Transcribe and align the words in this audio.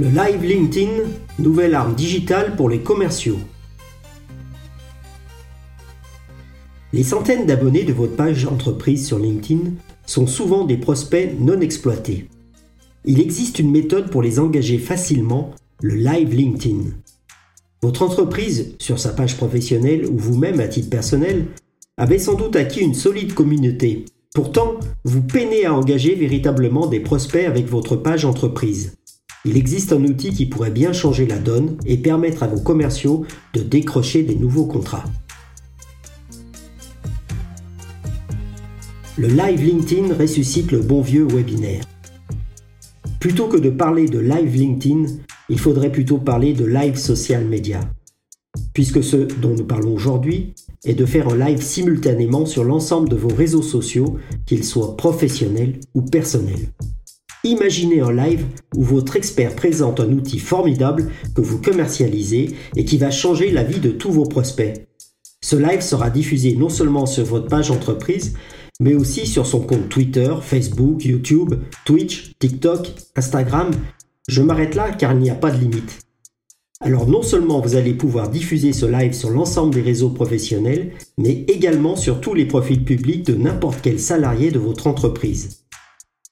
Le 0.00 0.08
live 0.08 0.42
LinkedIn, 0.42 1.10
nouvelle 1.38 1.74
arme 1.74 1.94
digitale 1.94 2.56
pour 2.56 2.70
les 2.70 2.80
commerciaux. 2.80 3.36
Les 6.94 7.02
centaines 7.02 7.44
d'abonnés 7.44 7.82
de 7.82 7.92
votre 7.92 8.16
page 8.16 8.46
entreprise 8.46 9.06
sur 9.06 9.18
LinkedIn 9.18 9.72
sont 10.06 10.26
souvent 10.26 10.64
des 10.64 10.78
prospects 10.78 11.38
non 11.38 11.60
exploités. 11.60 12.30
Il 13.04 13.20
existe 13.20 13.58
une 13.58 13.70
méthode 13.70 14.08
pour 14.08 14.22
les 14.22 14.38
engager 14.38 14.78
facilement, 14.78 15.50
le 15.82 15.96
live 15.96 16.34
LinkedIn. 16.34 16.92
Votre 17.82 18.00
entreprise, 18.00 18.76
sur 18.78 18.98
sa 18.98 19.10
page 19.10 19.36
professionnelle 19.36 20.06
ou 20.06 20.16
vous-même 20.16 20.60
à 20.60 20.68
titre 20.68 20.88
personnel, 20.88 21.44
avez 21.98 22.18
sans 22.18 22.36
doute 22.36 22.56
acquis 22.56 22.80
une 22.80 22.94
solide 22.94 23.34
communauté. 23.34 24.06
Pourtant, 24.34 24.80
vous 25.04 25.20
peinez 25.20 25.66
à 25.66 25.74
engager 25.74 26.14
véritablement 26.14 26.86
des 26.86 27.00
prospects 27.00 27.44
avec 27.44 27.66
votre 27.66 27.96
page 27.96 28.24
entreprise. 28.24 28.94
Il 29.46 29.56
existe 29.56 29.94
un 29.94 30.04
outil 30.04 30.34
qui 30.34 30.44
pourrait 30.44 30.70
bien 30.70 30.92
changer 30.92 31.26
la 31.26 31.38
donne 31.38 31.78
et 31.86 31.96
permettre 31.96 32.42
à 32.42 32.46
vos 32.46 32.60
commerciaux 32.60 33.24
de 33.54 33.62
décrocher 33.62 34.22
des 34.22 34.34
nouveaux 34.34 34.66
contrats. 34.66 35.04
Le 39.16 39.28
live 39.28 39.64
LinkedIn 39.64 40.14
ressuscite 40.14 40.72
le 40.72 40.80
bon 40.80 41.00
vieux 41.00 41.26
webinaire. 41.26 41.84
Plutôt 43.18 43.48
que 43.48 43.56
de 43.56 43.70
parler 43.70 44.08
de 44.08 44.18
live 44.18 44.54
LinkedIn, 44.54 45.06
il 45.48 45.58
faudrait 45.58 45.92
plutôt 45.92 46.18
parler 46.18 46.52
de 46.52 46.66
live 46.66 46.96
social 46.96 47.46
media. 47.46 47.80
Puisque 48.74 49.02
ce 49.02 49.16
dont 49.16 49.54
nous 49.54 49.64
parlons 49.64 49.94
aujourd'hui 49.94 50.54
est 50.84 50.94
de 50.94 51.06
faire 51.06 51.28
un 51.28 51.36
live 51.36 51.62
simultanément 51.62 52.44
sur 52.44 52.64
l'ensemble 52.64 53.08
de 53.08 53.16
vos 53.16 53.34
réseaux 53.34 53.62
sociaux, 53.62 54.18
qu'ils 54.44 54.64
soient 54.64 54.96
professionnels 54.96 55.80
ou 55.94 56.02
personnels. 56.02 56.68
Imaginez 57.42 58.00
un 58.00 58.12
live 58.12 58.44
où 58.76 58.82
votre 58.82 59.16
expert 59.16 59.56
présente 59.56 59.98
un 59.98 60.12
outil 60.12 60.38
formidable 60.38 61.10
que 61.34 61.40
vous 61.40 61.58
commercialisez 61.58 62.54
et 62.76 62.84
qui 62.84 62.98
va 62.98 63.10
changer 63.10 63.50
la 63.50 63.62
vie 63.62 63.80
de 63.80 63.90
tous 63.90 64.12
vos 64.12 64.26
prospects. 64.26 64.86
Ce 65.40 65.56
live 65.56 65.80
sera 65.80 66.10
diffusé 66.10 66.54
non 66.54 66.68
seulement 66.68 67.06
sur 67.06 67.24
votre 67.24 67.48
page 67.48 67.70
entreprise, 67.70 68.34
mais 68.78 68.94
aussi 68.94 69.26
sur 69.26 69.46
son 69.46 69.60
compte 69.60 69.88
Twitter, 69.88 70.34
Facebook, 70.42 71.02
YouTube, 71.02 71.54
Twitch, 71.86 72.32
TikTok, 72.38 72.92
Instagram. 73.16 73.70
Je 74.28 74.42
m'arrête 74.42 74.74
là 74.74 74.90
car 74.92 75.12
il 75.14 75.20
n'y 75.20 75.30
a 75.30 75.34
pas 75.34 75.50
de 75.50 75.60
limite. 75.60 76.00
Alors 76.82 77.06
non 77.06 77.22
seulement 77.22 77.60
vous 77.60 77.74
allez 77.74 77.94
pouvoir 77.94 78.28
diffuser 78.28 78.74
ce 78.74 78.84
live 78.84 79.14
sur 79.14 79.30
l'ensemble 79.30 79.74
des 79.74 79.82
réseaux 79.82 80.10
professionnels, 80.10 80.92
mais 81.16 81.46
également 81.48 81.96
sur 81.96 82.20
tous 82.20 82.34
les 82.34 82.44
profils 82.44 82.84
publics 82.84 83.24
de 83.24 83.34
n'importe 83.34 83.80
quel 83.82 83.98
salarié 83.98 84.50
de 84.50 84.58
votre 84.58 84.86
entreprise. 84.86 85.59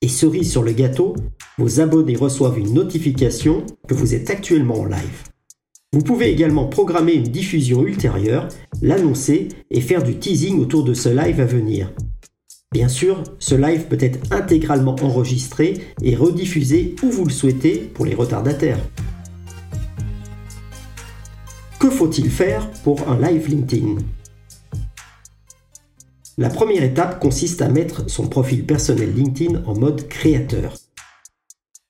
Et 0.00 0.08
cerise 0.08 0.48
sur 0.48 0.62
le 0.62 0.70
gâteau, 0.70 1.16
vos 1.58 1.80
abonnés 1.80 2.14
reçoivent 2.14 2.58
une 2.58 2.72
notification 2.72 3.64
que 3.88 3.94
vous 3.94 4.14
êtes 4.14 4.30
actuellement 4.30 4.80
en 4.80 4.84
live. 4.84 5.24
Vous 5.92 6.02
pouvez 6.02 6.30
également 6.30 6.66
programmer 6.66 7.14
une 7.14 7.24
diffusion 7.24 7.84
ultérieure, 7.84 8.46
l'annoncer 8.80 9.48
et 9.72 9.80
faire 9.80 10.04
du 10.04 10.16
teasing 10.16 10.60
autour 10.60 10.84
de 10.84 10.94
ce 10.94 11.08
live 11.08 11.41
à 11.41 11.46
venir. 11.46 11.92
Bien 12.70 12.88
sûr, 12.88 13.24
ce 13.41 13.56
live 13.56 13.86
peut 13.88 13.98
être 13.98 14.20
intégralement 14.32 14.94
enregistré 15.02 15.78
et 16.00 16.14
rediffusé 16.14 16.94
où 17.02 17.10
vous 17.10 17.24
le 17.24 17.32
souhaitez 17.32 17.78
pour 17.78 18.04
les 18.04 18.14
retardataires. 18.14 18.78
Que 21.80 21.91
faut-il 21.91 22.30
faire 22.30 22.70
pour 22.84 23.08
un 23.08 23.19
live 23.20 23.48
LinkedIn? 23.48 23.96
La 26.41 26.50
première 26.50 26.84
étape 26.84 27.19
consiste 27.19 27.62
à 27.62 27.69
mettre 27.69 28.08
son 28.08 28.28
profil 28.28 28.64
personnel 28.64 29.12
LinkedIn 29.12 29.64
en 29.67 29.77
mode 29.77 30.06
créateur. 30.06 30.77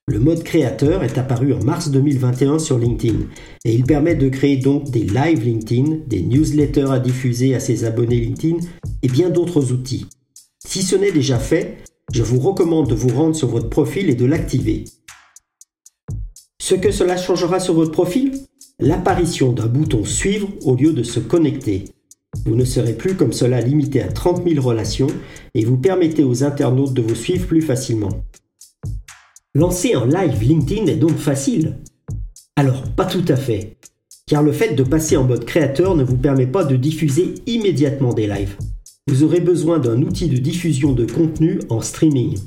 Le 0.07 0.17
mode 0.17 0.41
créateur 0.41 1.03
est 1.03 1.19
apparu 1.19 1.53
en 1.53 1.63
mars 1.63 1.91
2021 1.91 2.57
sur 2.57 2.79
LinkedIn 2.79 3.19
et 3.63 3.75
il 3.75 3.83
permet 3.83 4.15
de 4.15 4.27
créer 4.27 4.57
donc 4.57 4.89
des 4.89 5.03
live 5.03 5.43
LinkedIn, 5.43 5.97
des 6.07 6.21
newsletters 6.21 6.89
à 6.89 6.97
diffuser 6.97 7.53
à 7.53 7.59
ses 7.59 7.85
abonnés 7.85 8.19
LinkedIn 8.19 8.57
et 9.03 9.07
bien 9.07 9.29
d'autres 9.29 9.71
outils. 9.71 10.07
Si 10.65 10.81
ce 10.81 10.95
n'est 10.95 11.11
déjà 11.11 11.37
fait, 11.37 11.77
je 12.11 12.23
vous 12.23 12.39
recommande 12.39 12.89
de 12.89 12.95
vous 12.95 13.15
rendre 13.15 13.35
sur 13.35 13.49
votre 13.49 13.69
profil 13.69 14.09
et 14.09 14.15
de 14.15 14.25
l'activer. 14.25 14.85
Ce 16.59 16.73
que 16.73 16.89
cela 16.89 17.17
changera 17.17 17.59
sur 17.59 17.75
votre 17.75 17.91
profil? 17.91 18.31
L'apparition 18.79 19.51
d'un 19.51 19.67
bouton 19.67 20.05
Suivre 20.05 20.49
au 20.63 20.73
lieu 20.73 20.91
de 20.91 21.03
se 21.03 21.19
connecter. 21.19 21.85
Vous 22.45 22.55
ne 22.55 22.65
serez 22.65 22.93
plus 22.93 23.15
comme 23.15 23.33
cela 23.33 23.61
limité 23.61 24.01
à 24.01 24.07
30 24.07 24.47
000 24.47 24.65
relations 24.65 25.07
et 25.53 25.65
vous 25.65 25.77
permettez 25.77 26.23
aux 26.23 26.43
internautes 26.43 26.93
de 26.93 27.01
vous 27.01 27.15
suivre 27.15 27.47
plus 27.47 27.61
facilement. 27.61 28.23
Lancer 29.55 29.93
un 29.93 30.05
live 30.05 30.41
LinkedIn 30.41 30.87
est 30.87 30.95
donc 30.95 31.17
facile. 31.17 31.77
Alors, 32.55 32.83
pas 32.95 33.05
tout 33.05 33.25
à 33.27 33.35
fait, 33.35 33.77
car 34.27 34.43
le 34.43 34.51
fait 34.51 34.75
de 34.75 34.83
passer 34.83 35.17
en 35.17 35.23
mode 35.23 35.45
créateur 35.45 35.95
ne 35.95 36.03
vous 36.03 36.17
permet 36.17 36.47
pas 36.47 36.63
de 36.63 36.75
diffuser 36.75 37.35
immédiatement 37.47 38.13
des 38.13 38.27
lives. 38.27 38.55
Vous 39.07 39.23
aurez 39.23 39.39
besoin 39.39 39.79
d'un 39.79 40.01
outil 40.03 40.27
de 40.27 40.37
diffusion 40.37 40.93
de 40.93 41.05
contenu 41.05 41.59
en 41.69 41.81
streaming, 41.81 42.37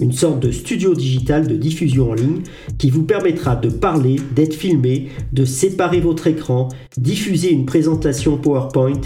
une 0.00 0.12
sorte 0.12 0.40
de 0.40 0.50
studio 0.50 0.94
digital 0.94 1.46
de 1.46 1.56
diffusion 1.56 2.10
en 2.10 2.14
ligne 2.14 2.42
qui 2.76 2.90
vous 2.90 3.04
permettra 3.04 3.56
de 3.56 3.68
parler, 3.68 4.16
d'être 4.34 4.54
filmé, 4.54 5.08
de 5.32 5.44
séparer 5.44 6.00
votre 6.00 6.26
écran, 6.26 6.68
diffuser 6.96 7.52
une 7.52 7.66
présentation 7.66 8.36
PowerPoint, 8.36 9.00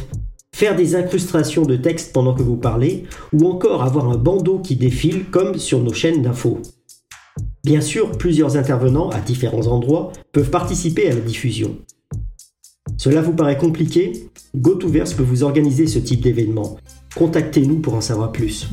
faire 0.55 0.77
des 0.77 0.95
incrustations 0.95 1.63
de 1.63 1.77
texte 1.77 2.13
pendant 2.13 2.35
que 2.35 2.43
vous 2.43 2.57
parlez, 2.57 3.05
ou 3.33 3.49
encore 3.49 3.83
avoir 3.83 4.09
un 4.09 4.17
bandeau 4.17 4.59
qui 4.59 4.77
défile 4.77 5.25
comme 5.31 5.59
sur 5.59 5.83
nos 5.83 5.93
chaînes 5.93 6.23
d'infos. 6.23 6.61
Bien 7.65 7.81
sûr, 7.81 8.13
plusieurs 8.13 8.57
intervenants 8.57 9.11
à 9.11 9.21
différents 9.21 9.67
endroits 9.69 10.12
peuvent 10.33 10.51
participer 10.51 11.09
à 11.09 11.15
la 11.15 11.21
diffusion. 11.21 11.77
Cela 12.97 13.23
vous 13.23 13.33
paraît 13.33 13.59
compliqué? 13.59 14.29
GoToVerse 14.55 15.15
peut 15.15 15.23
vous 15.23 15.43
organiser 15.43 15.87
ce 15.87 15.99
type 15.99 16.21
d'événement. 16.21 16.77
Contactez-nous 17.17 17.81
pour 17.81 17.95
en 17.95 18.01
savoir 18.01 18.33
plus. 18.33 18.69